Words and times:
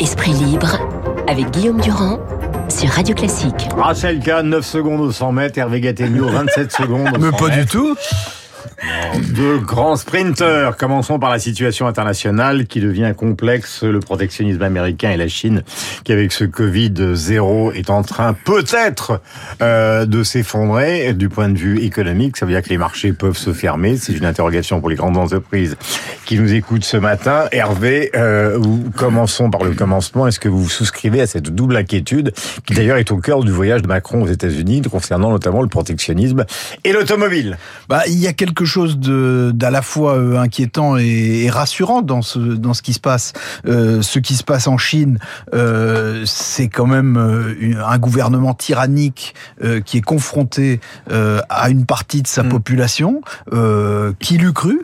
Esprit 0.00 0.32
libre 0.32 0.78
avec 1.28 1.50
Guillaume 1.50 1.80
Durand 1.80 2.18
sur 2.68 2.88
Radio 2.88 3.14
Classique. 3.14 3.68
Rachel 3.76 4.18
Kahn, 4.20 4.48
9 4.48 4.64
secondes 4.64 5.00
au 5.00 5.12
100 5.12 5.32
mètres, 5.32 5.58
Hervé 5.58 5.80
Gattegno, 5.80 6.26
27 6.30 6.72
secondes 6.72 7.08
au 7.08 7.14
100 7.14 7.18
Mais 7.18 7.30
pas 7.36 7.48
du 7.50 7.66
tout. 7.66 7.94
Deux 9.34 9.58
grands 9.58 9.96
sprinteurs. 9.96 10.76
Commençons 10.76 11.18
par 11.18 11.30
la 11.30 11.38
situation 11.38 11.86
internationale 11.86 12.66
qui 12.66 12.80
devient 12.80 13.12
complexe. 13.16 13.82
Le 13.82 14.00
protectionnisme 14.00 14.62
américain 14.62 15.10
et 15.10 15.16
la 15.16 15.28
Chine, 15.28 15.62
qui 16.04 16.12
avec 16.12 16.32
ce 16.32 16.44
Covid 16.44 17.14
zéro 17.14 17.72
est 17.72 17.90
en 17.90 18.02
train 18.02 18.32
peut-être 18.32 19.20
euh, 19.60 20.06
de 20.06 20.22
s'effondrer 20.22 21.12
du 21.12 21.28
point 21.28 21.48
de 21.48 21.58
vue 21.58 21.80
économique. 21.80 22.36
Ça 22.36 22.46
veut 22.46 22.52
dire 22.52 22.62
que 22.62 22.70
les 22.70 22.78
marchés 22.78 23.12
peuvent 23.12 23.36
se 23.36 23.52
fermer. 23.52 23.96
C'est 23.96 24.12
une 24.12 24.24
interrogation 24.24 24.80
pour 24.80 24.88
les 24.88 24.96
grandes 24.96 25.16
entreprises 25.16 25.76
qui 26.24 26.38
nous 26.38 26.52
écoutent 26.54 26.84
ce 26.84 26.96
matin. 26.96 27.46
Hervé, 27.52 28.10
euh, 28.14 28.58
commençons 28.96 29.50
par 29.50 29.64
le 29.64 29.72
commencement. 29.72 30.26
Est-ce 30.26 30.40
que 30.40 30.48
vous 30.48 30.68
souscrivez 30.68 31.20
à 31.20 31.26
cette 31.26 31.50
double 31.54 31.76
inquiétude 31.76 32.32
qui 32.66 32.74
d'ailleurs 32.74 32.96
est 32.96 33.10
au 33.10 33.18
cœur 33.18 33.44
du 33.44 33.52
voyage 33.52 33.82
de 33.82 33.88
Macron 33.88 34.22
aux 34.22 34.28
États-Unis 34.28 34.82
concernant 34.82 35.30
notamment 35.30 35.62
le 35.62 35.68
protectionnisme 35.68 36.44
et 36.84 36.92
l'automobile? 36.92 37.58
Bah, 37.88 38.02
il 38.06 38.18
y 38.18 38.26
a 38.26 38.32
quelque 38.32 38.64
chose 38.70 38.98
d'à 38.98 39.70
la 39.70 39.82
fois 39.82 40.14
euh, 40.16 40.38
inquiétant 40.38 40.96
et, 40.96 41.42
et 41.44 41.50
rassurant 41.50 42.02
dans 42.02 42.22
ce 42.22 42.38
dans 42.38 42.74
ce 42.74 42.82
qui 42.82 42.92
se 42.94 43.00
passe. 43.00 43.32
Euh, 43.66 44.00
ce 44.02 44.18
qui 44.18 44.34
se 44.34 44.44
passe 44.44 44.66
en 44.66 44.78
Chine, 44.78 45.18
euh, 45.54 46.22
c'est 46.26 46.68
quand 46.68 46.86
même 46.86 47.16
un 47.86 47.98
gouvernement 47.98 48.54
tyrannique 48.54 49.34
euh, 49.62 49.80
qui 49.80 49.98
est 49.98 50.06
confronté 50.14 50.80
à 51.48 51.70
une 51.70 51.84
partie 51.86 52.22
de 52.22 52.26
sa 52.28 52.44
population. 52.44 53.20
Euh, 53.52 54.12
qui 54.20 54.38
l'eût 54.38 54.52
cru 54.52 54.80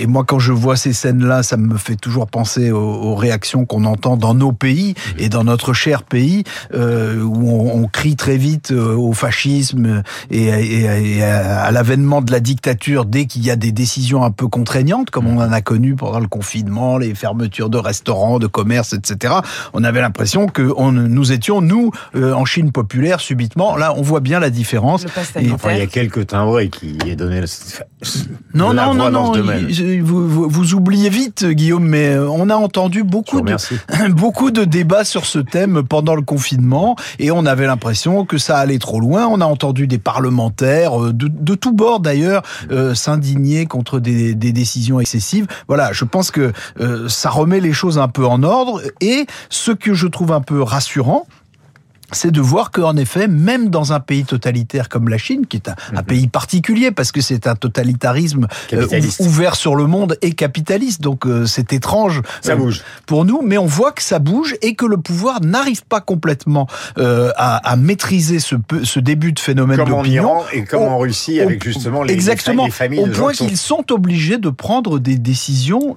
Et 0.00 0.06
moi, 0.06 0.24
quand 0.24 0.38
je 0.38 0.52
vois 0.52 0.76
ces 0.76 0.92
scènes-là, 0.92 1.42
ça 1.42 1.56
me 1.56 1.76
fait 1.76 1.96
toujours 1.96 2.26
penser 2.26 2.70
aux, 2.70 2.78
aux 2.78 3.14
réactions 3.14 3.64
qu'on 3.66 3.84
entend 3.84 4.16
dans 4.16 4.34
nos 4.34 4.52
pays 4.52 4.94
et 5.18 5.28
dans 5.28 5.44
notre 5.44 5.72
cher 5.72 6.02
pays, 6.02 6.44
où 6.74 7.50
on, 7.50 7.82
on 7.82 7.86
crie 7.88 8.16
très 8.16 8.36
vite 8.36 8.70
au 8.72 9.12
fascisme 9.12 10.02
et, 10.30 10.44
et- 10.46 11.16
et 11.16 11.22
à, 11.22 11.62
à 11.64 11.70
l'avènement 11.70 12.22
de 12.22 12.30
la 12.32 12.40
dictature 12.40 12.85
dès 13.06 13.26
qu'il 13.26 13.44
y 13.44 13.50
a 13.50 13.56
des 13.56 13.72
décisions 13.72 14.22
un 14.24 14.30
peu 14.30 14.46
contraignantes, 14.48 15.10
comme 15.10 15.26
on 15.26 15.38
en 15.40 15.52
a 15.52 15.60
connu 15.60 15.94
pendant 15.96 16.20
le 16.20 16.28
confinement, 16.28 16.98
les 16.98 17.14
fermetures 17.14 17.68
de 17.70 17.78
restaurants, 17.78 18.38
de 18.38 18.46
commerces, 18.46 18.92
etc. 18.92 19.34
On 19.72 19.84
avait 19.84 20.00
l'impression 20.00 20.46
que 20.46 20.72
on, 20.76 20.92
nous 20.92 21.32
étions, 21.32 21.60
nous, 21.60 21.90
euh, 22.14 22.32
en 22.32 22.44
Chine 22.44 22.72
populaire, 22.72 23.20
subitement. 23.20 23.76
Là, 23.76 23.92
on 23.96 24.02
voit 24.02 24.20
bien 24.20 24.38
la 24.40 24.50
différence. 24.50 25.04
Et-. 25.36 25.50
Enfin, 25.52 25.72
il 25.72 25.78
y 25.78 25.82
a 25.82 25.86
quelques 25.86 26.28
timbrés 26.28 26.68
qui 26.68 26.96
est 27.06 27.16
donné 27.16 27.40
le... 27.40 27.46
Non, 28.54 28.72
la 28.72 28.86
non, 28.86 28.94
voix 28.94 29.10
non, 29.10 29.32
non. 29.34 29.56
il- 29.68 30.02
Vous, 30.02 30.28
vous, 30.28 30.48
vous 30.48 30.74
oubliez 30.74 31.08
vite, 31.10 31.44
Guillaume, 31.44 31.84
mais 31.86 32.10
euh, 32.14 32.28
on 32.28 32.48
a 32.50 32.54
entendu 32.54 33.02
beaucoup 33.02 33.40
de, 33.40 33.56
beaucoup 34.10 34.50
de 34.50 34.64
débats 34.64 35.04
sur 35.04 35.26
ce 35.26 35.38
thème 35.38 35.82
pendant 35.82 36.14
le 36.14 36.22
confinement 36.22 36.96
et 37.18 37.30
on 37.30 37.46
avait 37.46 37.66
l'impression 37.66 38.24
que 38.24 38.38
ça 38.38 38.58
allait 38.58 38.78
trop 38.78 39.00
loin. 39.00 39.26
On 39.26 39.40
a 39.40 39.44
entendu 39.46 39.86
des 39.86 39.98
parlementaires 39.98 41.02
euh, 41.02 41.12
de, 41.12 41.28
de 41.28 41.54
tous 41.54 41.72
bords 41.72 42.00
d'ailleurs 42.00 42.42
euh, 42.76 42.94
s'indigner 42.94 43.66
contre 43.66 43.98
des, 43.98 44.34
décisions 44.34 45.00
excessives. 45.00 45.46
Voilà, 45.66 45.92
je 45.92 46.04
pense 46.04 46.30
que 46.30 46.52
euh, 46.80 47.08
ça 47.08 47.30
remet 47.30 47.60
les 47.60 47.72
choses 47.72 47.98
un 47.98 48.08
peu 48.08 48.26
en 48.26 48.42
ordre 48.42 48.82
et 49.00 49.26
ce 49.48 49.72
que 49.72 49.94
je 49.94 50.06
trouve 50.06 50.32
un 50.32 50.40
peu 50.40 50.62
rassurant, 50.62 51.26
c'est 52.12 52.30
de 52.30 52.40
voir 52.40 52.70
qu'en 52.70 52.96
effet, 52.96 53.28
même 53.28 53.68
dans 53.68 53.92
un 53.92 54.00
pays 54.00 54.24
totalitaire 54.24 54.88
comme 54.88 55.08
la 55.08 55.18
Chine, 55.18 55.46
qui 55.46 55.56
est 55.56 55.68
un, 55.68 55.74
un 55.94 56.02
pays 56.02 56.28
particulier 56.28 56.90
parce 56.90 57.12
que 57.12 57.20
c'est 57.20 57.46
un 57.46 57.54
totalitarisme 57.56 58.46
euh, 58.72 58.86
ouvert 59.20 59.54
sur 59.56 59.76
le 59.76 59.86
monde 59.86 60.16
et 60.22 60.32
capitaliste, 60.32 61.00
donc 61.00 61.26
euh, 61.26 61.46
c'est 61.46 61.72
étrange 61.72 62.22
Ça 62.42 62.52
euh, 62.52 62.56
bouge. 62.56 62.82
pour 63.06 63.24
nous, 63.24 63.40
mais 63.42 63.58
on 63.58 63.66
voit 63.66 63.92
que 63.92 64.02
ça 64.02 64.18
bouge 64.18 64.54
et 64.62 64.74
que 64.74 64.86
le 64.86 64.96
pouvoir 64.98 65.40
n'arrive 65.40 65.84
pas 65.84 66.00
complètement 66.00 66.66
euh, 66.98 67.30
à, 67.36 67.56
à 67.68 67.76
maîtriser 67.76 68.38
ce, 68.40 68.54
début 69.00 69.32
de 69.32 69.40
phénomène 69.40 69.78
Comme 69.78 69.92
en. 69.94 70.04
Iran 70.04 70.44
et 70.52 70.64
comme 70.64 70.82
en 70.82 70.98
Russie 70.98 71.40
avec 71.40 71.62
justement 71.64 72.02
les, 72.02 72.12
Exactement, 72.14 72.66
les 72.66 72.70
familles 72.70 73.00
au 73.00 73.06
point 73.08 73.32
sont- 73.32 73.46
qu'ils 73.46 73.56
sont 73.56 73.92
obligés 73.92 74.38
de 74.38 74.50
prendre 74.50 74.98
des 74.98 75.16
décisions 75.18 75.96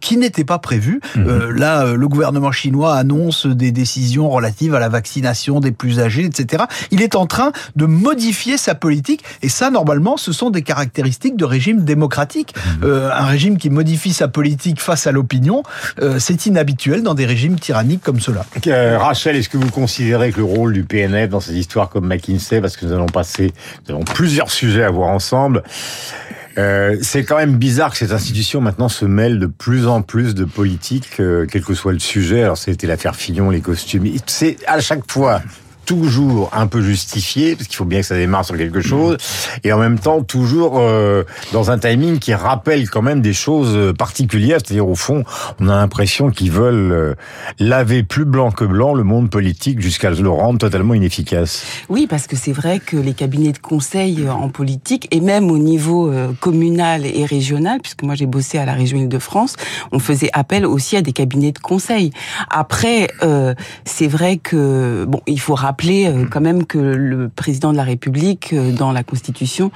qui 0.00 0.16
n'étaient 0.16 0.44
pas 0.44 0.58
prévues. 0.58 1.00
Mhm. 1.16 1.50
Là, 1.56 1.92
le 1.94 2.08
gouvernement 2.08 2.52
chinois 2.52 2.94
annonce 2.96 3.46
des 3.46 3.72
décisions 3.72 4.28
relatives 4.30 4.74
à 4.74 4.78
la 4.80 4.88
vaccination 4.88 5.49
des 5.58 5.72
plus 5.72 5.98
âgés, 5.98 6.24
etc. 6.24 6.64
Il 6.92 7.02
est 7.02 7.16
en 7.16 7.26
train 7.26 7.50
de 7.74 7.86
modifier 7.86 8.56
sa 8.56 8.76
politique, 8.76 9.24
et 9.42 9.48
ça, 9.48 9.70
normalement, 9.70 10.16
ce 10.16 10.30
sont 10.30 10.50
des 10.50 10.62
caractéristiques 10.62 11.36
de 11.36 11.44
régime 11.44 11.84
démocratique. 11.84 12.54
Mhm. 12.54 12.84
Euh, 12.84 13.10
un 13.12 13.26
régime 13.26 13.58
qui 13.58 13.70
modifie 13.70 14.12
sa 14.12 14.28
politique 14.28 14.80
face 14.80 15.08
à 15.08 15.12
l'opinion, 15.12 15.64
euh, 16.00 16.20
c'est 16.20 16.46
inhabituel 16.46 17.02
dans 17.02 17.14
des 17.14 17.26
régimes 17.26 17.58
tyranniques 17.58 18.02
comme 18.02 18.20
cela. 18.20 18.44
Euh, 18.68 18.98
Rachel, 18.98 19.36
est-ce 19.36 19.48
que 19.48 19.56
vous 19.56 19.70
considérez 19.70 20.30
que 20.30 20.38
le 20.38 20.44
rôle 20.44 20.72
du 20.72 20.84
PNF 20.84 21.30
dans 21.30 21.40
ces 21.40 21.54
histoires 21.54 21.88
comme 21.88 22.06
McKinsey, 22.06 22.60
parce 22.60 22.76
que 22.76 22.86
nous 22.86 22.92
allons 22.92 23.06
passer, 23.06 23.52
nous 23.88 23.94
avons 23.96 24.04
plusieurs 24.04 24.50
sujets 24.50 24.84
à 24.84 24.90
voir 24.90 25.08
ensemble, 25.08 25.62
euh, 26.58 26.96
c'est 27.00 27.24
quand 27.24 27.36
même 27.36 27.56
bizarre 27.56 27.92
que 27.92 27.96
cette 27.96 28.12
institution 28.12 28.60
maintenant 28.60 28.88
se 28.88 29.04
mêle 29.04 29.38
de 29.38 29.46
plus 29.46 29.86
en 29.86 30.02
plus 30.02 30.34
de 30.34 30.44
politique, 30.44 31.20
euh, 31.20 31.46
quel 31.50 31.62
que 31.62 31.74
soit 31.74 31.92
le 31.92 31.98
sujet. 31.98 32.42
Alors 32.42 32.58
c'était 32.58 32.86
l'affaire 32.86 33.14
Fillon, 33.16 33.50
les 33.50 33.60
costumes. 33.60 34.06
C'est 34.26 34.56
à 34.66 34.80
chaque 34.80 35.10
fois 35.10 35.42
toujours 35.90 36.50
un 36.52 36.68
peu 36.68 36.82
justifié, 36.82 37.56
parce 37.56 37.66
qu'il 37.66 37.74
faut 37.76 37.84
bien 37.84 37.98
que 37.98 38.06
ça 38.06 38.14
démarre 38.14 38.44
sur 38.44 38.56
quelque 38.56 38.80
chose, 38.80 39.16
et 39.64 39.72
en 39.72 39.78
même 39.78 39.98
temps 39.98 40.22
toujours 40.22 40.78
euh, 40.78 41.24
dans 41.52 41.72
un 41.72 41.78
timing 41.78 42.20
qui 42.20 42.32
rappelle 42.32 42.88
quand 42.88 43.02
même 43.02 43.20
des 43.20 43.32
choses 43.32 43.72
euh, 43.74 43.92
particulières, 43.92 44.58
c'est-à-dire 44.64 44.88
au 44.88 44.94
fond, 44.94 45.24
on 45.58 45.68
a 45.68 45.74
l'impression 45.74 46.30
qu'ils 46.30 46.52
veulent 46.52 46.92
euh, 46.92 47.14
laver 47.58 48.04
plus 48.04 48.24
blanc 48.24 48.52
que 48.52 48.64
blanc 48.64 48.94
le 48.94 49.02
monde 49.02 49.30
politique 49.30 49.80
jusqu'à 49.80 50.10
le 50.10 50.28
rendre 50.28 50.60
totalement 50.60 50.94
inefficace. 50.94 51.64
Oui, 51.88 52.06
parce 52.06 52.28
que 52.28 52.36
c'est 52.36 52.52
vrai 52.52 52.78
que 52.78 52.96
les 52.96 53.12
cabinets 53.12 53.50
de 53.50 53.58
conseil 53.58 54.22
euh, 54.22 54.30
en 54.30 54.48
politique, 54.48 55.08
et 55.10 55.20
même 55.20 55.50
au 55.50 55.58
niveau 55.58 56.08
euh, 56.08 56.28
communal 56.38 57.04
et 57.04 57.24
régional, 57.24 57.80
puisque 57.82 58.04
moi 58.04 58.14
j'ai 58.14 58.26
bossé 58.26 58.58
à 58.58 58.64
la 58.64 58.74
région 58.74 58.98
Île-de-France, 58.98 59.56
on 59.90 59.98
faisait 59.98 60.30
appel 60.34 60.64
aussi 60.64 60.96
à 60.96 61.02
des 61.02 61.12
cabinets 61.12 61.50
de 61.50 61.58
conseil. 61.58 62.12
Après, 62.48 63.08
euh, 63.24 63.54
c'est 63.84 64.06
vrai 64.06 64.36
que 64.36 65.04
bon, 65.08 65.20
il 65.26 65.40
faut 65.40 65.56
rappeler 65.56 65.79
euh, 65.88 66.24
quand 66.30 66.40
même 66.40 66.66
que 66.66 66.78
le 66.78 67.28
président 67.28 67.72
de 67.72 67.76
la 67.76 67.84
République, 67.84 68.52
euh, 68.52 68.70
dans 68.72 68.92
la 68.92 69.02
Constitution, 69.02 69.70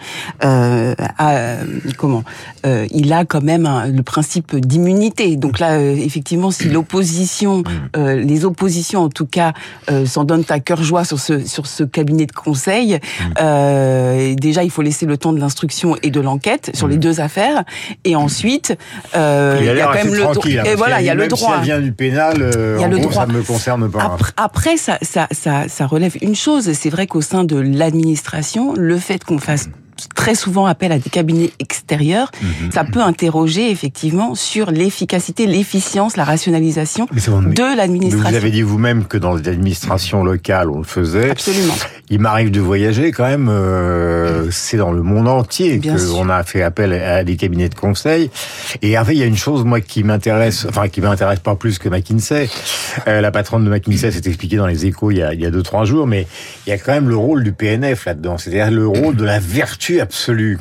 euh, 0.44 0.94
a 1.18 1.34
euh, 1.36 1.64
comment 1.96 2.22
euh, 2.66 2.86
Il 2.90 3.12
a 3.12 3.24
quand 3.24 3.42
même 3.42 3.66
un- 3.66 3.86
le 3.86 4.02
principe 4.02 4.54
d'immunité. 4.56 5.36
Donc 5.36 5.58
là, 5.58 5.72
euh, 5.72 5.94
effectivement, 5.96 6.50
si 6.50 6.68
l'opposition, 6.68 7.62
euh, 7.96 8.16
les 8.16 8.44
oppositions 8.44 9.00
en 9.02 9.08
tout 9.08 9.26
cas, 9.26 9.52
euh, 9.90 10.04
s'en 10.06 10.24
donnent 10.24 10.44
à 10.48 10.60
cœur 10.60 10.82
joie 10.82 11.04
sur 11.04 11.18
ce 11.18 11.40
sur 11.46 11.66
ce 11.66 11.84
cabinet 11.84 12.26
de 12.26 12.32
conseil, 12.32 12.98
euh, 13.40 14.34
déjà 14.34 14.62
il 14.64 14.70
faut 14.70 14.82
laisser 14.82 15.06
le 15.06 15.16
temps 15.16 15.32
de 15.32 15.40
l'instruction 15.40 15.96
et 16.02 16.10
de 16.10 16.20
l'enquête 16.20 16.70
sur 16.74 16.88
les 16.88 16.96
deux 16.96 17.20
affaires, 17.20 17.64
et 18.04 18.16
ensuite 18.16 18.76
euh, 19.16 19.56
il 19.60 19.66
y 19.66 19.70
a 19.80 19.86
quand 19.86 19.94
même 19.94 20.14
le 20.14 20.20
droit. 20.20 20.34
hein, 20.46 20.62
Et 20.66 20.74
voilà, 20.74 21.00
il 21.00 21.06
y 21.06 21.10
a 21.10 21.14
le 21.14 21.28
droit. 21.28 21.58
Si 21.58 21.64
vient 21.64 21.80
du 21.80 21.92
pénal, 21.92 22.34
Il 22.38 22.80
y 22.80 22.84
a 22.84 22.86
en 22.86 22.90
le 22.90 22.98
gros, 22.98 23.10
droit. 23.10 23.26
ça 23.26 23.32
ne 23.32 23.36
me 23.38 23.42
concerne 23.42 23.90
pas. 23.90 24.02
Après, 24.02 24.32
après, 24.36 24.76
ça, 24.76 24.98
ça, 25.02 25.28
ça, 25.32 25.64
ça 25.84 25.88
relève 25.88 26.16
une 26.22 26.34
chose. 26.34 26.72
C'est 26.72 26.88
vrai 26.88 27.06
qu'au 27.06 27.20
sein 27.20 27.44
de 27.44 27.56
l'administration, 27.56 28.72
le 28.74 28.96
fait 28.96 29.22
qu'on 29.22 29.36
fasse 29.38 29.68
très 30.16 30.34
souvent 30.34 30.66
appel 30.66 30.90
à 30.90 30.98
des 30.98 31.08
cabinets 31.10 31.52
extérieurs, 31.60 32.32
Mhm. 32.42 32.72
ça 32.72 32.82
peut 32.84 33.00
interroger 33.02 33.70
effectivement 33.70 34.34
sur 34.34 34.72
l'efficacité, 34.72 35.46
l'efficience, 35.46 36.16
la 36.16 36.24
rationalisation 36.24 37.06
bon, 37.12 37.42
de 37.42 37.48
Mais 37.48 37.54
vous 37.70 37.76
l'administration. 37.76 38.36
avez 38.36 38.50
dit 38.50 38.62
vous-même 38.62 39.04
que 39.04 39.18
dans 39.18 39.34
les 39.34 39.46
administrations 39.48 40.24
locales, 40.24 40.68
on 40.70 40.78
le 40.78 40.84
faisait. 40.84 41.30
Absolument. 41.30 41.74
Il 42.10 42.18
m'arrive 42.18 42.50
de 42.50 42.60
voyager 42.60 43.12
quand 43.12 43.24
même. 43.24 43.48
euh, 43.48 44.50
c'est 44.50 44.76
dans 44.76 44.90
le 44.92 45.02
monde 45.02 45.28
entier 45.28 45.80
qu'on 45.80 46.28
a 46.28 46.42
fait 46.42 46.62
appel 46.62 46.92
à 46.92 47.22
des 47.24 47.36
cabinets 47.36 47.68
de 47.68 47.74
conseil. 47.76 48.30
Et 48.82 48.96
après, 48.96 49.14
il 49.14 49.18
y 49.18 49.22
a 49.22 49.26
une 49.26 49.36
chose 49.36 49.64
moi 49.64 49.80
qui 49.80 50.02
m'intéresse, 50.02 50.66
enfin 50.68 50.88
qui 50.88 51.00
m'intéresse 51.02 51.38
pas 51.38 51.54
plus 51.54 51.78
que 51.78 51.88
McKinsey. 51.88 52.48
Euh, 53.06 53.20
la 53.20 53.30
patronne 53.30 53.64
de 53.64 53.70
McKinsey 53.70 54.10
s'est 54.10 54.28
expliquée 54.28 54.56
dans 54.56 54.66
les 54.66 54.86
Échos 54.86 55.10
il 55.10 55.18
y 55.18 55.22
a 55.22 55.34
il 55.34 55.40
y 55.40 55.46
a 55.46 55.50
deux 55.50 55.62
trois 55.62 55.84
jours, 55.84 56.06
mais 56.06 56.26
il 56.66 56.70
y 56.70 56.72
a 56.72 56.78
quand 56.78 56.92
même 56.92 57.08
le 57.08 57.16
rôle 57.16 57.44
du 57.44 57.52
PNF 57.52 58.06
là-dedans, 58.06 58.38
c'est-à-dire 58.38 58.70
le 58.70 58.86
rôle 58.86 59.16
de 59.16 59.24
la 59.24 59.38
vertu 59.38 60.00
absolue. 60.00 60.58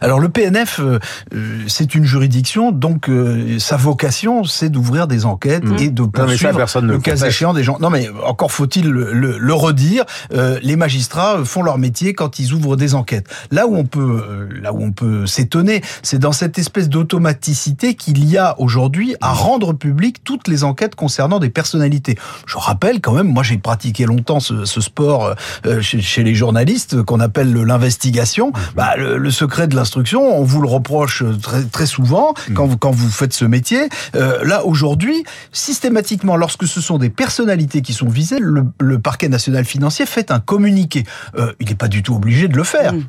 Alors 0.00 0.20
le 0.20 0.28
PNF, 0.28 0.80
euh, 0.80 0.98
euh, 1.34 1.58
c'est 1.68 1.94
une 1.94 2.04
juridiction, 2.04 2.72
donc 2.72 3.08
euh, 3.08 3.58
sa 3.58 3.76
vocation, 3.76 4.44
c'est 4.44 4.68
d'ouvrir 4.68 5.06
des 5.06 5.24
enquêtes 5.24 5.64
Mmh. 5.64 5.76
et 5.78 5.88
de 5.90 6.02
ça, 6.02 6.08
poursuivre 6.26 6.58
le 6.92 6.98
cas 7.02 7.12
échéant 7.28 7.54
des 7.54 7.62
gens. 7.62 7.78
Non 7.80 7.90
mais 7.90 8.08
encore 8.26 8.52
faut-il 8.52 8.88
le, 8.90 9.12
le- 9.12 9.38
le 9.38 9.54
redire, 9.54 10.04
euh, 10.34 10.58
les 10.62 10.76
magistrats 10.76 11.44
font 11.44 11.62
leur 11.62 11.78
métier 11.78 12.12
quand 12.14 12.38
ils 12.38 12.52
ouvrent 12.52 12.76
des 12.76 12.94
enquêtes. 12.94 13.26
Là 13.50 13.66
où 13.66 13.74
on 13.76 13.84
peut, 13.84 14.22
euh, 14.28 14.48
là 14.62 14.72
où 14.72 14.82
on 14.82 14.92
peut 14.92 15.26
s'étonner, 15.26 15.82
c'est 16.02 16.18
dans 16.18 16.32
cette 16.32 16.58
espèce 16.58 16.88
d'automaticité 16.88 17.94
qu'il 17.94 18.24
y 18.28 18.36
a 18.36 18.54
aujourd'hui 18.60 19.16
à 19.20 19.32
rendre 19.32 19.72
public 19.72 20.22
toutes 20.24 20.46
les 20.48 20.62
enquêtes 20.64 20.94
concernant 20.94 21.38
des 21.38 21.48
personnalités. 21.50 22.16
Je 22.46 22.56
rappelle 22.58 23.00
quand 23.00 23.12
même, 23.14 23.28
moi 23.32 23.42
j'ai 23.42 23.58
pratiqué 23.58 24.04
longtemps 24.04 24.40
ce, 24.40 24.64
ce 24.64 24.80
sport 24.80 25.34
euh, 25.66 25.80
chez, 25.80 26.00
chez 26.00 26.22
les 26.22 26.34
journalistes 26.34 27.02
qu'on 27.02 27.20
appelle 27.20 27.52
le- 27.52 27.64
l'investigation. 27.64 28.52
Bah, 28.76 28.96
le, 28.96 29.16
le 29.16 29.30
secret 29.30 29.55
secret 29.56 29.68
de 29.68 29.74
l'instruction, 29.74 30.38
on 30.38 30.44
vous 30.44 30.60
le 30.60 30.68
reproche 30.68 31.24
très, 31.40 31.64
très 31.64 31.86
souvent 31.86 32.34
mm. 32.50 32.52
quand, 32.52 32.66
vous, 32.66 32.76
quand 32.76 32.90
vous 32.90 33.08
faites 33.08 33.32
ce 33.32 33.46
métier. 33.46 33.88
Euh, 34.14 34.44
là, 34.44 34.66
aujourd'hui, 34.66 35.24
systématiquement, 35.50 36.36
lorsque 36.36 36.66
ce 36.66 36.82
sont 36.82 36.98
des 36.98 37.08
personnalités 37.08 37.80
qui 37.80 37.94
sont 37.94 38.08
visées, 38.08 38.38
le, 38.38 38.64
le 38.80 38.98
parquet 38.98 39.30
national 39.30 39.64
financier 39.64 40.04
fait 40.04 40.30
un 40.30 40.40
communiqué. 40.40 41.04
Euh, 41.38 41.54
il 41.58 41.68
n'est 41.68 41.74
pas 41.74 41.88
du 41.88 42.02
tout 42.02 42.14
obligé 42.14 42.48
de 42.48 42.56
le 42.56 42.64
faire. 42.64 42.92
Mm. 42.92 43.04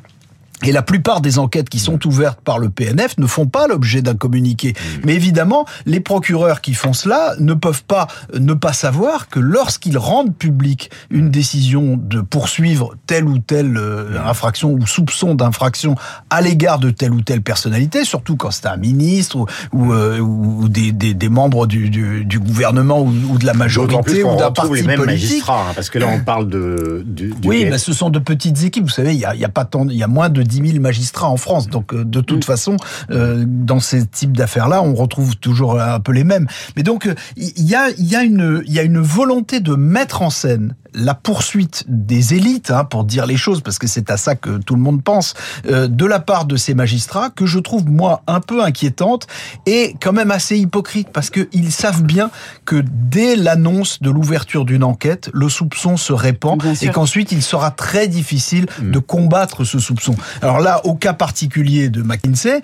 Et 0.64 0.72
la 0.72 0.82
plupart 0.82 1.20
des 1.20 1.38
enquêtes 1.38 1.68
qui 1.68 1.78
sont 1.78 2.04
ouvertes 2.06 2.40
par 2.40 2.58
le 2.58 2.68
PNF 2.68 3.16
ne 3.18 3.26
font 3.26 3.46
pas 3.46 3.68
l'objet 3.68 4.02
d'un 4.02 4.16
communiqué. 4.16 4.72
Mmh. 4.72 5.00
Mais 5.04 5.14
évidemment, 5.14 5.66
les 5.86 6.00
procureurs 6.00 6.60
qui 6.60 6.74
font 6.74 6.92
cela 6.92 7.34
ne 7.38 7.54
peuvent 7.54 7.84
pas 7.84 8.08
ne 8.34 8.54
pas 8.54 8.72
savoir 8.72 9.28
que 9.28 9.38
lorsqu'ils 9.38 9.98
rendent 9.98 10.34
public 10.34 10.90
une 11.10 11.30
décision 11.30 11.96
de 11.96 12.20
poursuivre 12.20 12.94
telle 13.06 13.24
ou 13.26 13.38
telle 13.38 13.76
euh, 13.76 14.10
mmh. 14.10 14.26
infraction 14.26 14.72
ou 14.72 14.86
soupçon 14.86 15.34
d'infraction 15.34 15.94
à 16.30 16.40
l'égard 16.40 16.80
de 16.80 16.90
telle 16.90 17.12
ou 17.12 17.20
telle 17.20 17.42
personnalité, 17.42 18.04
surtout 18.04 18.36
quand 18.36 18.50
c'est 18.50 18.66
un 18.66 18.76
ministre 18.76 19.36
ou, 19.36 19.46
ou, 19.72 19.92
euh, 19.92 20.18
ou 20.18 20.68
des, 20.68 20.90
des, 20.92 21.14
des, 21.14 21.28
membres 21.28 21.66
du, 21.66 21.88
du, 21.90 22.24
du 22.24 22.40
gouvernement 22.40 23.00
ou, 23.00 23.12
ou, 23.30 23.38
de 23.38 23.46
la 23.46 23.54
majorité 23.54 24.24
ou 24.24 24.36
d'un 24.36 24.50
parti 24.50 24.82
les 24.82 24.94
politique. 24.96 25.44
Hein, 25.48 25.72
parce 25.74 25.90
que 25.90 25.98
là, 25.98 26.06
on 26.12 26.20
parle 26.20 26.48
de. 26.48 27.04
Du, 27.06 27.32
oui, 27.44 27.66
mais 27.70 27.78
ce 27.78 27.92
sont 27.92 28.10
de 28.10 28.18
petites 28.18 28.64
équipes. 28.64 28.84
Vous 28.84 28.90
savez, 28.90 29.14
il 29.14 29.20
y 29.20 29.24
a, 29.24 29.34
y 29.34 29.44
a 29.44 29.48
pas 29.48 29.64
tant, 29.64 29.88
il 29.88 29.96
y 29.96 30.02
a 30.02 30.08
moins 30.08 30.28
de 30.28 30.42
10 30.48 30.70
000 30.70 30.82
magistrats 30.82 31.28
en 31.28 31.36
France. 31.36 31.68
Donc, 31.68 31.94
euh, 31.94 32.04
de 32.04 32.20
toute 32.20 32.44
façon, 32.44 32.76
euh, 33.10 33.44
dans 33.46 33.80
ces 33.80 34.06
types 34.06 34.36
d'affaires-là, 34.36 34.82
on 34.82 34.94
retrouve 34.94 35.36
toujours 35.36 35.80
un 35.80 36.00
peu 36.00 36.12
les 36.12 36.24
mêmes. 36.24 36.46
Mais 36.76 36.82
donc, 36.82 37.06
euh, 37.06 37.14
il 37.36 37.68
y 37.68 37.74
a, 37.74 37.90
y, 37.98 38.16
a 38.16 38.22
une, 38.22 38.62
y 38.66 38.78
a 38.78 38.82
une 38.82 38.98
volonté 38.98 39.60
de 39.60 39.74
mettre 39.74 40.22
en 40.22 40.30
scène 40.30 40.74
la 40.94 41.14
poursuite 41.14 41.84
des 41.86 42.34
élites, 42.34 42.70
hein, 42.70 42.82
pour 42.82 43.04
dire 43.04 43.26
les 43.26 43.36
choses, 43.36 43.60
parce 43.60 43.78
que 43.78 43.86
c'est 43.86 44.10
à 44.10 44.16
ça 44.16 44.34
que 44.34 44.56
tout 44.56 44.74
le 44.74 44.80
monde 44.80 45.04
pense, 45.04 45.34
de 45.64 46.06
la 46.06 46.18
part 46.18 46.46
de 46.46 46.56
ces 46.56 46.74
magistrats, 46.74 47.28
que 47.28 47.44
je 47.44 47.58
trouve, 47.58 47.86
moi, 47.88 48.22
un 48.26 48.40
peu 48.40 48.64
inquiétante 48.64 49.26
et 49.66 49.94
quand 50.00 50.14
même 50.14 50.30
assez 50.30 50.56
hypocrite, 50.56 51.10
parce 51.12 51.28
qu'ils 51.28 51.72
savent 51.72 52.02
bien 52.02 52.30
que 52.64 52.82
dès 52.82 53.36
l'annonce 53.36 54.00
de 54.00 54.10
l'ouverture 54.10 54.64
d'une 54.64 54.82
enquête, 54.82 55.30
le 55.34 55.50
soupçon 55.50 55.98
se 55.98 56.14
répand 56.14 56.58
et 56.80 56.88
qu'ensuite, 56.88 57.32
il 57.32 57.42
sera 57.42 57.70
très 57.70 58.08
difficile 58.08 58.66
mm. 58.80 58.90
de 58.90 58.98
combattre 58.98 59.64
ce 59.64 59.78
soupçon. 59.78 60.14
Alors 60.42 60.60
là, 60.60 60.84
au 60.84 60.94
cas 60.94 61.12
particulier 61.12 61.88
de 61.88 62.02
McKinsey, 62.02 62.62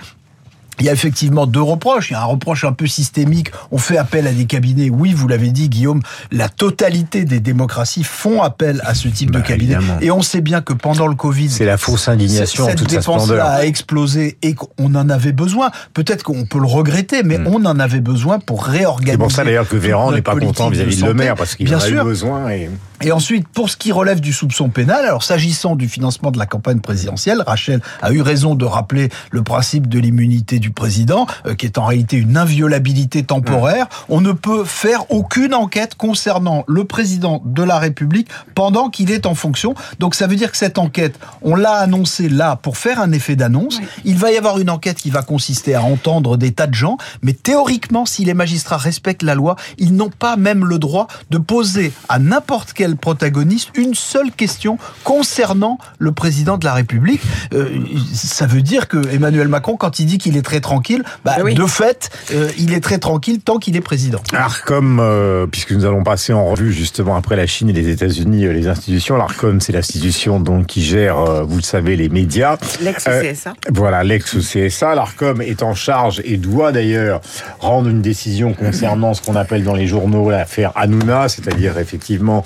il 0.80 0.86
y 0.86 0.88
a 0.88 0.92
effectivement 0.92 1.46
deux 1.46 1.62
reproches. 1.62 2.10
Il 2.10 2.14
y 2.14 2.16
a 2.16 2.22
un 2.22 2.26
reproche 2.26 2.64
un 2.64 2.72
peu 2.72 2.86
systémique. 2.86 3.50
On 3.70 3.78
fait 3.78 3.96
appel 3.96 4.26
à 4.26 4.32
des 4.32 4.46
cabinets. 4.46 4.90
Oui, 4.90 5.12
vous 5.12 5.28
l'avez 5.28 5.50
dit, 5.50 5.68
Guillaume, 5.68 6.02
la 6.32 6.48
totalité 6.48 7.24
des 7.24 7.40
démocraties 7.40 8.02
font 8.02 8.42
appel 8.42 8.82
à 8.84 8.94
ce 8.94 9.08
type 9.08 9.30
de 9.30 9.38
bah, 9.38 9.44
cabinet. 9.44 9.76
Et 10.00 10.10
on 10.10 10.22
sait 10.22 10.40
bien 10.40 10.60
que 10.62 10.72
pendant 10.72 11.06
le 11.06 11.14
Covid, 11.14 11.50
c'est 11.50 11.64
la 11.64 11.76
fausse 11.76 12.08
indignation. 12.08 12.66
Cette 12.66 12.84
dépense-là 12.84 13.46
a 13.46 13.64
explosé 13.64 14.36
et 14.42 14.54
qu'on 14.54 14.94
en 14.94 15.08
avait 15.08 15.32
besoin. 15.32 15.70
Peut-être 15.92 16.24
qu'on 16.24 16.44
peut 16.44 16.58
le 16.58 16.66
regretter, 16.66 17.22
mais 17.22 17.38
hmm. 17.38 17.46
on 17.48 17.64
en 17.66 17.78
avait 17.78 18.00
besoin 18.00 18.40
pour 18.40 18.64
réorganiser. 18.64 19.12
C'est 19.12 19.18
pour 19.18 19.32
ça 19.32 19.44
d'ailleurs 19.44 19.68
que 19.68 19.76
Véran 19.76 20.10
n'est 20.12 20.22
pas 20.22 20.34
content 20.34 20.70
vis-à-vis 20.70 21.00
de, 21.00 21.06
le 21.06 21.14
maire 21.14 21.36
parce 21.36 21.54
qu'il 21.54 21.72
en 21.74 21.78
a 21.78 21.88
eu 21.88 22.02
besoin. 22.02 22.50
Et... 22.50 22.68
Et 23.04 23.12
ensuite, 23.12 23.46
pour 23.46 23.68
ce 23.68 23.76
qui 23.76 23.92
relève 23.92 24.20
du 24.20 24.32
soupçon 24.32 24.70
pénal, 24.70 25.04
alors 25.04 25.22
s'agissant 25.22 25.76
du 25.76 25.90
financement 25.90 26.30
de 26.30 26.38
la 26.38 26.46
campagne 26.46 26.80
présidentielle, 26.80 27.44
Rachel 27.46 27.82
a 28.00 28.10
eu 28.12 28.22
raison 28.22 28.54
de 28.54 28.64
rappeler 28.64 29.10
le 29.30 29.42
principe 29.42 29.88
de 29.88 29.98
l'immunité 29.98 30.58
du 30.58 30.70
président, 30.70 31.26
euh, 31.44 31.54
qui 31.54 31.66
est 31.66 31.76
en 31.76 31.84
réalité 31.84 32.16
une 32.16 32.38
inviolabilité 32.38 33.22
temporaire. 33.22 33.88
On 34.08 34.22
ne 34.22 34.32
peut 34.32 34.64
faire 34.64 35.10
aucune 35.10 35.52
enquête 35.52 35.96
concernant 35.96 36.64
le 36.66 36.84
président 36.84 37.42
de 37.44 37.62
la 37.62 37.78
République 37.78 38.28
pendant 38.54 38.88
qu'il 38.88 39.10
est 39.10 39.26
en 39.26 39.34
fonction. 39.34 39.74
Donc 39.98 40.14
ça 40.14 40.26
veut 40.26 40.36
dire 40.36 40.50
que 40.50 40.56
cette 40.56 40.78
enquête, 40.78 41.20
on 41.42 41.56
l'a 41.56 41.74
annoncée 41.74 42.30
là 42.30 42.56
pour 42.56 42.78
faire 42.78 43.00
un 43.00 43.12
effet 43.12 43.36
d'annonce. 43.36 43.80
Il 44.06 44.16
va 44.16 44.32
y 44.32 44.38
avoir 44.38 44.58
une 44.58 44.70
enquête 44.70 44.96
qui 44.96 45.10
va 45.10 45.20
consister 45.20 45.74
à 45.74 45.82
entendre 45.82 46.38
des 46.38 46.52
tas 46.52 46.66
de 46.66 46.74
gens, 46.74 46.96
mais 47.20 47.34
théoriquement, 47.34 48.06
si 48.06 48.24
les 48.24 48.32
magistrats 48.32 48.78
respectent 48.78 49.22
la 49.22 49.34
loi, 49.34 49.56
ils 49.76 49.94
n'ont 49.94 50.08
pas 50.08 50.36
même 50.36 50.64
le 50.64 50.78
droit 50.78 51.06
de 51.28 51.36
poser 51.36 51.92
à 52.08 52.18
n'importe 52.18 52.72
quel 52.72 52.93
protagoniste 52.96 53.70
une 53.76 53.94
seule 53.94 54.30
question 54.30 54.78
concernant 55.02 55.78
le 55.98 56.12
président 56.12 56.58
de 56.58 56.64
la 56.64 56.74
République. 56.74 57.20
Euh, 57.52 57.68
ça 58.12 58.46
veut 58.46 58.62
dire 58.62 58.88
que 58.88 59.08
Emmanuel 59.12 59.48
Macron, 59.48 59.76
quand 59.76 59.98
il 59.98 60.06
dit 60.06 60.18
qu'il 60.18 60.36
est 60.36 60.42
très 60.42 60.60
tranquille, 60.60 61.04
bah, 61.24 61.36
ah 61.38 61.42
de 61.42 61.66
fait, 61.66 62.10
euh, 62.32 62.50
il 62.58 62.72
est 62.72 62.80
très 62.80 62.98
tranquille 62.98 63.40
tant 63.40 63.58
qu'il 63.58 63.76
est 63.76 63.80
président. 63.80 64.20
L'ARCOM, 64.32 64.98
euh, 65.00 65.46
puisque 65.46 65.72
nous 65.72 65.84
allons 65.84 66.02
passer 66.02 66.32
en 66.32 66.46
revue 66.46 66.72
justement 66.72 67.16
après 67.16 67.36
la 67.36 67.46
Chine 67.46 67.68
et 67.68 67.72
les 67.72 67.88
États-Unis, 67.88 68.46
les 68.52 68.68
institutions, 68.68 69.16
l'ARCOM, 69.16 69.60
c'est 69.60 69.72
l'institution 69.72 70.40
donc 70.40 70.66
qui 70.66 70.82
gère, 70.82 71.44
vous 71.44 71.56
le 71.56 71.62
savez, 71.62 71.96
les 71.96 72.08
médias. 72.08 72.56
L'ex-CSA. 72.80 73.54
voilà, 73.72 74.04
l'ex-CSA. 74.04 74.94
L'ARCOM 74.94 75.42
est 75.42 75.62
en 75.62 75.74
charge 75.74 76.20
et 76.24 76.36
doit 76.36 76.72
d'ailleurs 76.72 77.20
rendre 77.60 77.88
une 77.88 78.02
décision 78.02 78.52
concernant 78.52 79.14
ce 79.14 79.22
qu'on 79.22 79.36
appelle 79.36 79.64
dans 79.64 79.74
les 79.74 79.86
journaux 79.86 80.30
l'affaire 80.30 80.72
Hanouna, 80.74 81.28
c'est-à-dire 81.28 81.78
effectivement 81.78 82.44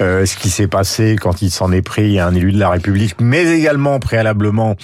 euh, 0.00 0.26
ce 0.26 0.36
qui 0.36 0.50
s'est 0.50 0.68
passé 0.68 1.16
quand 1.20 1.42
il 1.42 1.50
s'en 1.50 1.72
est 1.72 1.82
pris 1.82 2.18
à 2.18 2.26
un 2.26 2.34
élu 2.34 2.52
de 2.52 2.58
la 2.58 2.70
République, 2.70 3.16
mais 3.20 3.58
également 3.58 3.98
préalablement 3.98 4.76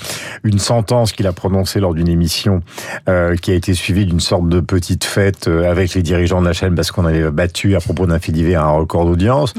une 0.42 0.58
sentence 0.58 1.12
qu'il 1.12 1.26
a 1.26 1.32
prononcée 1.32 1.80
lors 1.80 1.94
d'une 1.94 2.08
émission 2.08 2.60
euh, 3.08 3.36
qui 3.36 3.50
a 3.50 3.54
été 3.54 3.74
suivie 3.74 4.06
d'une 4.06 4.20
sorte 4.20 4.48
de 4.48 4.60
petite 4.60 5.04
fête 5.04 5.48
euh, 5.48 5.70
avec 5.70 5.94
les 5.94 6.02
dirigeants 6.02 6.40
de 6.40 6.46
la 6.46 6.52
chaîne 6.52 6.74
parce 6.74 6.90
qu'on 6.90 7.06
avait 7.06 7.30
battu 7.30 7.76
à 7.76 7.80
propos 7.80 8.06
d'un 8.06 8.18
fait 8.18 8.32
divers 8.32 8.64
un 8.64 8.70
record 8.70 9.06
d'audience. 9.06 9.54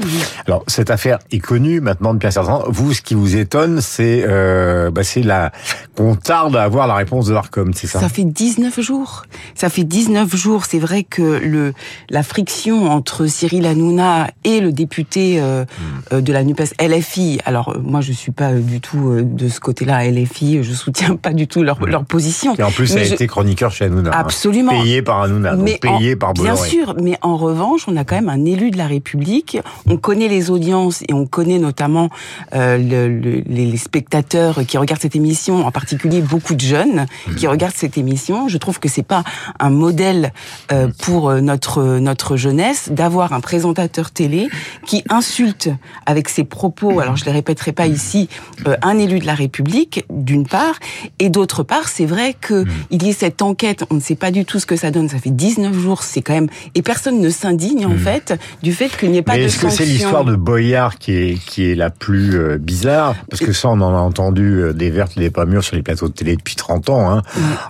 Alors 0.46 0.64
cette 0.66 0.90
affaire 0.90 1.18
est 1.30 1.38
connue 1.38 1.80
maintenant 1.80 2.14
depuis 2.14 2.28
un 2.28 2.30
certain 2.30 2.58
temps. 2.58 2.64
Vous, 2.68 2.92
ce 2.92 3.02
qui 3.02 3.14
vous 3.14 3.36
étonne, 3.36 3.80
c'est 3.80 4.24
euh, 4.26 4.90
bah, 4.90 5.04
c'est 5.04 5.22
la 5.22 5.52
qu'on 5.96 6.14
tarde 6.14 6.56
à 6.56 6.62
avoir 6.62 6.86
la 6.86 6.94
réponse 6.94 7.26
de 7.26 7.34
l'Arcom, 7.34 7.72
c'est 7.74 7.86
ça? 7.86 8.00
Ça 8.00 8.08
fait 8.08 8.24
19 8.24 8.80
jours. 8.80 9.24
Ça 9.54 9.68
fait 9.68 9.84
19 9.84 10.34
jours. 10.36 10.64
C'est 10.66 10.78
vrai 10.78 11.04
que 11.04 11.22
le 11.22 11.72
la 12.10 12.22
friction 12.22 12.90
entre 12.90 13.26
Cyril 13.26 13.66
Hanouna 13.66 14.28
et 14.44 14.60
le 14.60 14.72
député 14.72 15.25
euh, 15.38 15.64
euh, 16.12 16.20
de 16.20 16.32
la 16.32 16.44
Nupes 16.44 16.62
LFI. 16.80 17.40
Alors 17.44 17.70
euh, 17.70 17.78
moi 17.82 18.00
je 18.00 18.12
suis 18.12 18.32
pas 18.32 18.52
du 18.52 18.80
tout 18.80 19.20
de 19.22 19.48
ce 19.48 19.60
côté-là 19.60 20.08
LFI, 20.10 20.62
je 20.62 20.72
soutiens 20.72 21.16
pas 21.16 21.32
du 21.32 21.46
tout 21.46 21.62
leur, 21.62 21.84
leur 21.84 22.04
position. 22.04 22.54
Et 22.56 22.62
en 22.62 22.70
plus 22.70 22.86
ça 22.86 23.00
a 23.00 23.02
été 23.02 23.26
chroniqueur 23.26 23.72
chez 23.72 23.86
Hanouna. 23.86 24.10
Hein. 24.10 24.18
Absolument. 24.18 24.82
Payé 24.82 25.02
par 25.02 25.22
Hanouna, 25.22 25.56
mais 25.56 25.78
payé 25.78 26.16
par 26.16 26.34
Bolloré. 26.34 26.56
Bien 26.56 26.64
sûr, 26.64 26.94
mais 27.00 27.18
en 27.22 27.36
revanche 27.36 27.84
on 27.88 27.96
a 27.96 28.04
quand 28.04 28.16
même 28.16 28.28
un 28.28 28.44
élu 28.44 28.70
de 28.70 28.78
la 28.78 28.86
République. 28.86 29.58
On 29.88 29.96
connaît 29.96 30.28
les 30.28 30.50
audiences 30.50 31.02
et 31.08 31.12
on 31.12 31.26
connaît 31.26 31.58
notamment 31.58 32.10
euh, 32.54 32.78
le, 32.78 33.08
le, 33.08 33.42
les 33.46 33.76
spectateurs 33.76 34.60
qui 34.66 34.78
regardent 34.78 35.02
cette 35.02 35.16
émission, 35.16 35.66
en 35.66 35.70
particulier 35.70 36.20
beaucoup 36.20 36.54
de 36.54 36.60
jeunes 36.60 37.06
qui 37.36 37.46
mmh. 37.46 37.50
regardent 37.50 37.74
cette 37.74 37.98
émission. 37.98 38.48
Je 38.48 38.58
trouve 38.58 38.78
que 38.80 38.88
c'est 38.88 39.02
pas 39.02 39.24
un 39.58 39.70
modèle 39.70 40.32
euh, 40.72 40.88
pour 41.02 41.32
notre 41.34 41.98
notre 41.98 42.36
jeunesse 42.36 42.88
d'avoir 42.90 43.32
un 43.32 43.40
présentateur 43.40 44.10
télé 44.10 44.48
qui 44.86 45.04
insulte 45.16 45.70
avec 46.04 46.28
ses 46.28 46.44
propos, 46.44 47.00
alors 47.00 47.16
je 47.16 47.24
ne 47.24 47.30
les 47.30 47.32
répéterai 47.32 47.72
pas 47.72 47.86
ici, 47.86 48.28
euh, 48.66 48.76
un 48.82 48.98
élu 48.98 49.18
de 49.18 49.26
la 49.26 49.34
République, 49.34 50.04
d'une 50.10 50.46
part, 50.46 50.74
et 51.18 51.30
d'autre 51.30 51.62
part, 51.62 51.88
c'est 51.88 52.06
vrai 52.06 52.34
que 52.38 52.64
mm. 52.64 52.68
il 52.90 53.02
y 53.02 53.08
ait 53.08 53.12
cette 53.12 53.42
enquête, 53.42 53.84
on 53.90 53.94
ne 53.94 54.00
sait 54.00 54.14
pas 54.14 54.30
du 54.30 54.44
tout 54.44 54.58
ce 54.58 54.66
que 54.66 54.76
ça 54.76 54.90
donne, 54.90 55.08
ça 55.08 55.18
fait 55.18 55.30
19 55.30 55.74
jours, 55.78 56.02
c'est 56.02 56.20
quand 56.20 56.34
même... 56.34 56.48
Et 56.74 56.82
personne 56.82 57.20
ne 57.20 57.30
s'indigne, 57.30 57.86
en 57.86 57.90
mm. 57.90 57.98
fait, 57.98 58.40
du 58.62 58.72
fait 58.72 58.88
qu'il 58.88 59.10
n'y 59.10 59.18
ait 59.18 59.22
pas 59.22 59.36
de 59.36 59.42
est-ce 59.42 59.58
que 59.58 59.70
c'est 59.70 59.84
l'histoire 59.84 60.24
de 60.24 60.36
Boyard 60.36 60.98
qui 60.98 61.12
est, 61.12 61.38
qui 61.38 61.70
est 61.70 61.74
la 61.74 61.90
plus 61.90 62.36
euh, 62.36 62.58
bizarre? 62.58 63.14
Parce 63.30 63.42
que 63.42 63.52
ça, 63.52 63.68
on 63.68 63.80
en 63.80 63.94
a 63.94 63.98
entendu 63.98 64.60
euh, 64.60 64.72
des 64.72 64.90
vertes, 64.90 65.18
des 65.18 65.30
pas 65.30 65.46
mûres 65.46 65.64
sur 65.64 65.76
les 65.76 65.82
plateaux 65.82 66.08
de 66.08 66.12
télé 66.12 66.36
depuis 66.36 66.56
30 66.56 66.90
ans, 66.90 67.10
hein, 67.10 67.22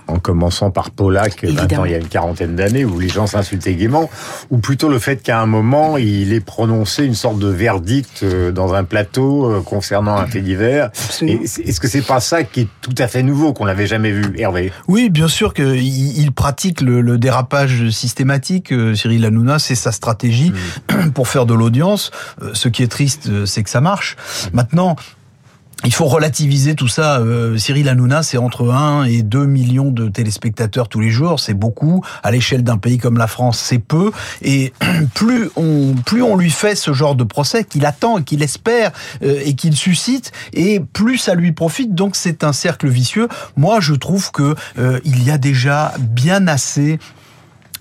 en 0.07 0.19
commençant 0.19 0.71
par 0.71 0.91
Polak, 0.91 1.43
maintenant 1.43 1.85
il 1.85 1.91
y 1.91 1.95
a 1.95 1.97
une 1.97 2.07
quarantaine 2.07 2.55
d'années, 2.55 2.85
où 2.85 2.99
les 2.99 3.09
gens 3.09 3.27
s'insultaient 3.27 3.75
gaiement, 3.75 4.09
ou 4.49 4.57
plutôt 4.57 4.89
le 4.89 4.99
fait 4.99 5.21
qu'à 5.21 5.39
un 5.39 5.45
moment, 5.45 5.97
il 5.97 6.33
est 6.33 6.39
prononcé 6.39 7.05
une 7.05 7.15
sorte 7.15 7.36
de 7.37 7.47
verdict 7.47 8.23
euh, 8.23 8.51
dans 8.51 8.73
un 8.73 8.83
plateau 8.83 9.49
euh, 9.49 9.61
concernant 9.61 10.17
un 10.17 10.27
fait 10.27 10.41
divers. 10.41 10.89
Est-ce 11.21 11.79
que 11.79 11.87
c'est 11.87 12.01
pas 12.01 12.19
ça 12.19 12.43
qui 12.43 12.61
est 12.61 12.67
tout 12.81 12.95
à 12.97 13.07
fait 13.07 13.23
nouveau, 13.23 13.53
qu'on 13.53 13.65
n'avait 13.65 13.87
jamais 13.87 14.11
vu, 14.11 14.33
Hervé? 14.37 14.71
Oui, 14.87 15.09
bien 15.09 15.27
sûr 15.27 15.53
qu'il 15.53 15.75
il 15.77 16.31
pratique 16.31 16.81
le, 16.81 17.17
dérapage 17.17 17.89
systématique. 17.89 18.71
Euh, 18.71 18.95
Cyril 18.95 19.25
Hanouna, 19.25 19.59
c'est 19.59 19.75
sa 19.75 19.91
stratégie 19.91 20.51
mm. 20.91 21.09
pour 21.13 21.27
faire 21.27 21.45
de 21.45 21.53
l'audience. 21.53 22.11
Ce 22.53 22.67
qui 22.67 22.83
est 22.83 22.87
triste, 22.87 23.45
c'est 23.45 23.63
que 23.63 23.69
ça 23.69 23.81
marche. 23.81 24.15
Maintenant, 24.53 24.95
il 25.85 25.93
faut 25.93 26.05
relativiser 26.05 26.75
tout 26.75 26.87
ça. 26.87 27.19
Euh, 27.19 27.57
Cyril 27.57 27.87
Hanouna, 27.87 28.23
c'est 28.23 28.37
entre 28.37 28.71
1 28.71 29.05
et 29.05 29.21
2 29.21 29.45
millions 29.45 29.91
de 29.91 30.09
téléspectateurs 30.09 30.89
tous 30.89 30.99
les 30.99 31.11
jours. 31.11 31.39
C'est 31.39 31.53
beaucoup. 31.53 32.03
À 32.23 32.31
l'échelle 32.31 32.63
d'un 32.63 32.77
pays 32.77 32.97
comme 32.97 33.17
la 33.17 33.27
France, 33.27 33.59
c'est 33.59 33.79
peu. 33.79 34.11
Et 34.41 34.73
plus 35.13 35.49
on, 35.55 35.93
plus 36.05 36.23
on 36.23 36.35
lui 36.35 36.49
fait 36.49 36.75
ce 36.75 36.93
genre 36.93 37.15
de 37.15 37.23
procès 37.23 37.63
qu'il 37.63 37.85
attend, 37.85 38.21
qu'il 38.23 38.41
espère 38.41 38.91
euh, 39.23 39.39
et 39.45 39.53
qu'il 39.53 39.75
suscite, 39.75 40.31
et 40.53 40.79
plus 40.79 41.19
ça 41.19 41.35
lui 41.35 41.51
profite. 41.51 41.93
Donc 41.93 42.15
c'est 42.15 42.43
un 42.43 42.53
cercle 42.53 42.87
vicieux. 42.87 43.27
Moi, 43.55 43.79
je 43.79 43.93
trouve 43.93 44.31
que 44.31 44.55
euh, 44.79 44.99
il 45.05 45.23
y 45.23 45.29
a 45.29 45.37
déjà 45.37 45.93
bien 45.99 46.47
assez 46.47 46.97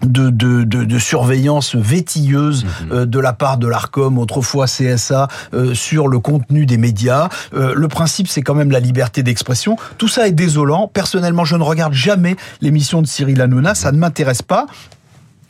de, 0.02 0.30
de, 0.30 0.64
de, 0.64 0.84
de, 0.84 0.98
surveillance 0.98 1.74
vétilleuse 1.74 2.64
Mhm. 2.64 2.92
euh, 2.92 3.06
de 3.06 3.18
la 3.18 3.32
part 3.32 3.58
de 3.58 3.66
l'ARCOM, 3.66 4.18
autrefois 4.18 4.66
CSA, 4.66 5.28
euh, 5.54 5.74
sur 5.74 6.08
le 6.08 6.18
contenu 6.18 6.66
des 6.66 6.76
médias. 6.78 7.28
Euh, 7.54 7.72
le 7.74 7.88
principe, 7.88 8.28
c'est 8.28 8.42
quand 8.42 8.54
même 8.54 8.70
la 8.70 8.80
liberté 8.80 9.22
d'expression. 9.22 9.76
Tout 9.98 10.08
ça 10.08 10.26
est 10.28 10.32
désolant. 10.32 10.88
Personnellement, 10.92 11.44
je 11.44 11.56
ne 11.56 11.62
regarde 11.62 11.92
jamais 11.92 12.36
l'émission 12.60 13.02
de 13.02 13.06
Cyril 13.06 13.40
Hanouna. 13.40 13.74
Ça 13.74 13.92
ne 13.92 13.98
m'intéresse 13.98 14.42
pas. 14.42 14.66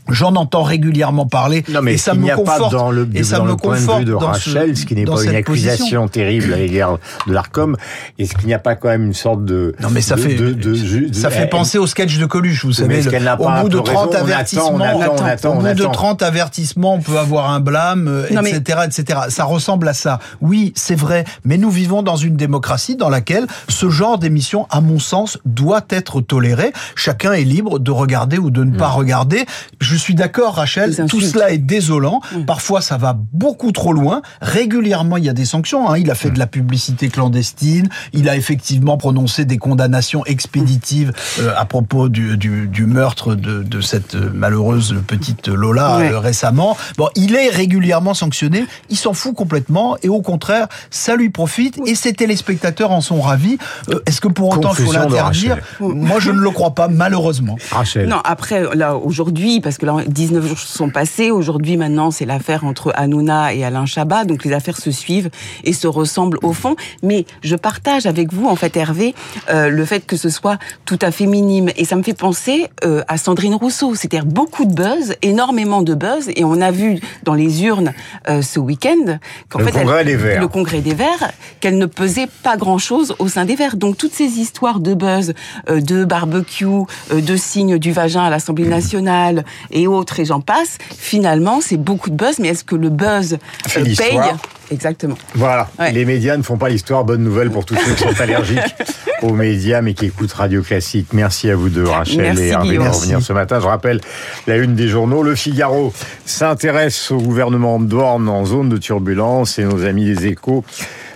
J'en 0.09 0.35
entends 0.37 0.63
régulièrement 0.63 1.27
parler 1.27 1.65
Non, 1.69 1.83
mais 1.83 1.95
et 1.95 1.97
ça 1.99 2.13
il 2.15 2.21
me 2.21 2.25
n'y 2.25 2.31
a 2.31 2.37
conforte. 2.37 2.71
pas 2.73 2.77
dans 2.77 2.91
le, 2.91 3.09
et 3.15 3.25
ça 3.25 3.39
dans 3.39 3.45
me 3.45 3.51
le 3.51 3.57
point 3.57 3.75
de 3.77 4.05
vue 4.05 4.15
Rachel, 4.15 4.77
ce- 4.77 4.83
ce, 4.83 4.87
qui 4.87 4.95
n'est 4.95 5.05
pas 5.05 5.13
une 5.23 5.31
cette 5.31 5.35
accusation 5.35 5.77
position. 6.03 6.09
terrible 6.09 6.53
à 6.53 6.57
l'égard 6.57 6.99
de 7.27 7.33
l'ARCOM, 7.33 7.77
est-ce 8.19 8.35
qu'il 8.35 8.47
n'y 8.47 8.55
a 8.55 8.59
pas 8.59 8.75
quand 8.77 8.89
même 8.89 9.05
une 9.07 9.15
sorte 9.15 9.45
de... 9.45 9.75
Non 9.81 9.89
mais 9.91 10.01
ça 10.01 10.17
de- 10.17 10.21
fait 10.21 10.35
de- 10.35 10.53
de- 10.53 11.09
de- 11.09 11.13
ça 11.15 11.31
fait 11.31 11.47
penser 11.49 11.79
au 11.79 11.87
sketch 11.87 12.19
de 12.19 12.27
Coluche, 12.27 12.65
vous 12.65 12.73
savez. 12.73 12.99
est-ce 12.99 13.07
le- 13.07 13.11
qu'elle 13.11 13.25
n'a 13.25 13.39
au 13.41 13.45
pas 13.45 13.53
un 13.59 13.63
bout 13.63 13.69
de 13.69 13.79
peu 13.79 13.85
30 13.85 13.95
raison 13.95 14.11
On 14.11 14.11
attend, 14.11 14.21
on 14.21 14.25
avertissements, 14.25 14.79
attend, 14.81 15.15
on 15.19 15.25
attend, 15.27 15.51
au 15.53 15.57
bout 15.61 15.63
de 15.63 15.83
attend. 15.83 15.91
30 15.93 16.23
avertissements, 16.23 16.95
on 16.95 17.01
peut 17.01 17.19
avoir 17.19 17.51
un 17.51 17.61
blâme, 17.61 18.07
euh, 18.09 18.27
Non, 18.33 18.43
mais- 18.43 18.51
etc., 18.51 18.79
etc. 18.87 19.21
Ça 19.29 19.45
ressemble 19.45 19.89
à 19.89 19.95
ça. 19.95 20.19
Oui, 20.41 20.73
c'est 20.77 20.95
vrai, 20.95 21.25
mais 21.45 21.59
nous 21.59 21.71
vivons 21.71 22.03
dans 22.03 22.17
une 22.17 22.37
démocratie 22.37 22.97
dans 22.97 23.09
laquelle 23.09 23.47
ce 23.69 23.89
genre 23.91 24.19
d'émission, 24.19 24.67
à 24.71 24.81
mon 24.81 24.99
sens, 24.99 25.39
doit 25.45 25.85
être 25.91 26.21
toléré. 26.21 26.73
Chacun 26.95 27.33
est 27.33 27.45
libre 27.45 27.79
de 27.79 27.91
regarder 27.91 28.39
ou 28.39 28.51
de 28.51 28.63
ne 28.65 28.77
pas 28.77 28.89
regarder. 28.89 29.45
Je 29.81 29.96
suis 29.97 30.15
d'accord, 30.15 30.55
Rachel. 30.57 30.95
Tout 31.09 31.21
cela 31.21 31.51
est 31.51 31.59
désolant. 31.59 32.21
Parfois, 32.47 32.81
ça 32.81 32.97
va 32.97 33.17
beaucoup 33.33 33.73
trop 33.73 33.93
loin. 33.93 34.23
Régulièrement, 34.41 35.17
il 35.17 35.25
y 35.25 35.29
a 35.29 35.33
des 35.33 35.45
sanctions. 35.45 35.89
hein. 35.91 35.99
Il 35.99 36.11
a 36.11 36.15
fait 36.15 36.31
de 36.31 36.39
la 36.39 36.47
publicité 36.47 37.09
clandestine. 37.09 37.89
Il 38.13 38.29
a 38.29 38.37
effectivement 38.37 38.97
prononcé 38.97 39.45
des 39.45 39.59
condamnations 39.59 40.25
expéditives 40.27 41.13
euh, 41.41 41.53
à 41.57 41.65
propos 41.65 42.09
du, 42.09 42.37
du, 42.37 42.67
du 42.69 42.87
meurtre 42.87 43.35
de, 43.35 43.63
de 43.63 43.81
cette 43.81 44.15
euh, 44.15 44.31
malheureuse 44.35 44.95
petite 45.07 45.49
Lola 45.49 45.99
Ouais. 45.99 46.11
euh, 46.13 46.19
récemment. 46.19 46.77
Bon, 46.99 47.09
il 47.15 47.35
est 47.37 47.49
régulièrement 47.49 48.15
sanctionné. 48.15 48.67
Il 48.91 48.97
s'en 48.97 49.13
fout 49.15 49.35
complètement. 49.35 49.97
Et 50.03 50.09
au 50.09 50.21
contraire, 50.23 50.67
ça 50.91 51.17
lui 51.17 51.31
profite. 51.31 51.79
Et 51.87 51.95
ses 51.95 52.13
téléspectateurs 52.13 52.91
en 52.93 53.01
sont 53.01 53.21
ravis. 53.21 53.59
Euh, 53.91 54.01
Est-ce 54.07 54.21
que 54.21 54.29
pour 54.29 54.51
autant 54.57 54.73
il 54.79 54.85
faut 54.85 54.93
l'interdire? 54.93 55.59
Moi, 55.81 56.19
je 56.21 56.31
ne 56.31 56.39
le 56.39 56.51
crois 56.51 56.75
pas, 56.75 56.89
malheureusement. 56.89 57.57
Rachel. 57.71 58.09
Non, 58.09 58.21
après, 58.25 58.65
là, 58.75 58.97
aujourd'hui, 58.97 59.61
parce 59.61 59.79
que 59.79 59.86
là, 59.87 59.97
19 60.07 60.47
jours 60.47 60.59
sont 60.59 60.91
passés, 60.91 61.31
aujourd'hui, 61.31 61.77
maintenant, 61.77 62.11
c'est 62.11 62.27
l'affaire 62.27 62.65
entre 62.65 62.93
Hanouna 62.97 63.55
et 63.55 63.65
Alain 63.65 63.87
Chabat, 63.87 64.25
donc 64.25 64.45
les 64.45 64.53
affaires 64.53 64.77
se 64.77 64.91
suivent 64.91 65.31
et 65.65 65.73
se 65.73 65.87
ressemblent 65.87 66.39
au 66.43 66.53
fond. 66.53 66.77
Mais 67.03 67.25
je 67.43 67.57
partage 67.57 68.05
avec 68.07 68.33
vous, 68.33 68.47
en 68.47 68.57
fait, 68.57 68.77
Hervé, 68.77 69.15
euh, 69.49 69.69
le 69.71 69.85
fait 69.85 70.05
que 70.05 70.17
ce 70.17 70.29
soit 70.29 70.59
tout 70.85 70.99
à 71.01 71.11
fait 71.11 71.27
minime. 71.27 71.71
Et 71.77 71.85
ça 71.85 71.97
me 71.97 72.03
fait 72.03 72.13
penser 72.15 72.67
euh, 72.85 73.03
à 73.09 73.17
Sandrine 73.17 73.55
Rousseau, 73.55 73.95
c'est-à-dire 73.95 74.27
beaucoup 74.27 74.65
de 74.67 74.75
buzz, 74.75 75.15
énormément 75.23 75.83
de 75.83 75.95
buzz, 75.95 76.29
et 76.37 76.45
on 76.45 76.61
a 76.61 76.71
vu 76.71 76.99
dans 77.23 77.35
les 77.35 77.63
urnes 77.65 77.93
euh, 78.29 78.43
ce 78.43 78.59
week-end 78.61 79.19
qu'en 79.49 79.61
fait, 79.61 79.73
Congrès 79.73 80.01
elle- 80.01 80.07
des 80.07 80.17
Verts. 80.17 80.41
le 80.41 80.49
Congrès 80.49 80.81
des 80.81 80.95
Verts, 80.95 81.33
qu'elle 81.61 81.79
ne 81.79 81.87
pesait 81.87 82.29
pas 82.43 82.57
grand-chose 82.57 83.15
au 83.19 83.29
sein 83.29 83.45
des 83.45 83.55
Verts. 83.57 83.77
Donc 83.77 83.97
toutes 83.97 84.13
ces 84.15 84.39
histoires 84.41 84.81
de 84.81 84.95
buzz, 84.95 85.33
de 85.69 86.05
barbecue, 86.05 86.67
de 87.13 87.37
signes 87.37 87.79
du 87.79 87.93
vagin 87.93 88.25
à 88.25 88.31
l'Assemblée 88.31 88.67
nationale 88.67 89.45
et 89.77 89.87
autres, 89.87 90.19
et 90.21 90.25
j'en 90.25 90.41
passe, 90.41 90.79
finalement, 90.97 91.61
c'est 91.61 91.77
beaucoup 91.77 92.11
de 92.11 92.17
buzz, 92.17 92.39
mais 92.41 92.49
est-ce 92.49 92.65
que 92.65 92.75
le 92.77 92.89
buzz 92.91 93.39
Fait 93.69 93.81
euh, 93.81 93.85
paye 93.85 93.91
l'histoire. 93.91 94.37
Exactement. 94.71 95.15
Voilà, 95.37 95.69
Ouais. 95.79 95.93
les 95.93 96.05
médias 96.05 96.37
ne 96.37 96.43
font 96.43 96.57
pas 96.57 96.69
l'histoire. 96.69 97.05
Bonne 97.05 97.23
nouvelle 97.23 97.51
pour 97.51 97.65
tous 97.65 97.77
ceux 97.77 97.95
qui 97.95 98.03
sont 98.03 98.21
allergiques 98.21 98.59
aux 99.23 99.31
médias 99.33 99.81
mais 99.81 99.95
qui 99.95 100.07
écoutent 100.07 100.33
Radio 100.33 100.61
Classique. 100.63 101.09
Merci 101.13 101.51
à 101.51 101.55
vous 101.55 101.69
deux, 101.69 101.85
Rachel 101.85 102.17
Merci, 102.23 102.43
et 102.43 102.49
Hervé, 102.49 102.79
Merci. 102.79 103.01
revenir 103.01 103.23
ce 103.23 103.33
matin. 103.33 103.61
Je 103.61 103.67
rappelle 103.67 104.01
la 104.49 104.57
une 104.57 104.75
des 104.75 104.89
journaux. 104.89 105.23
Le 105.23 105.37
Figaro 105.37 105.93
s'intéresse 106.25 107.13
au 107.13 107.19
gouvernement 107.19 107.79
Borne 107.79 108.29
en 108.29 108.45
zone 108.45 108.69
de 108.69 108.77
turbulence 108.77 109.59
et 109.61 109.65
nos 109.65 109.85
amis 109.85 110.07
des 110.07 110.27
échos. 110.27 110.65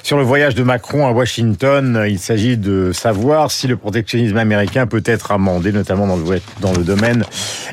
Sur 0.02 0.16
le 0.16 0.24
voyage 0.24 0.54
de 0.54 0.62
Macron 0.62 1.06
à 1.06 1.12
Washington, 1.12 2.04
il 2.08 2.18
s'agit 2.18 2.56
de 2.56 2.90
savoir 2.92 3.50
si 3.50 3.66
le 3.66 3.76
protectionnisme 3.76 4.36
américain 4.36 4.86
peut 4.86 5.02
être 5.04 5.30
amendé, 5.30 5.72
notamment 5.72 6.06
dans 6.06 6.16
le, 6.16 6.40
dans 6.60 6.72
le 6.72 6.84
domaine 6.84 7.24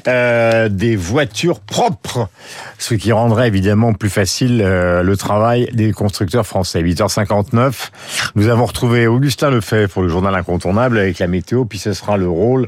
euh, 0.07 0.69
des 0.69 0.96
voitures 0.96 1.60
propres, 1.60 2.29
ce 2.77 2.96
qui 2.96 3.12
rendrait 3.12 3.48
évidemment 3.48 3.93
plus 3.93 4.10
facile 4.10 4.62
euh, 4.63 5.03
le 5.03 5.17
travail 5.17 5.69
des 5.74 5.93
constructeurs 5.93 6.46
français. 6.46 6.81
8h59, 6.84 7.89
nous 8.36 8.50
avons 8.50 8.65
retrouvé 8.65 9.07
Augustin 9.07 9.50
Lefebvre 9.50 9.91
pour 9.91 10.03
le 10.03 10.10
journal 10.10 10.36
incontournable 10.36 10.98
avec 11.00 11.19
la 11.19 11.27
météo, 11.27 11.65
puis 11.65 11.79
ce 11.79 11.93
sera 11.93 12.17
le 12.17 12.29
rôle 12.29 12.67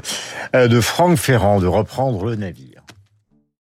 euh, 0.54 0.68
de 0.68 0.80
Franck 0.80 1.16
Ferrand 1.16 1.60
de 1.60 1.66
reprendre 1.66 2.24
le 2.24 2.36
navire. 2.36 2.69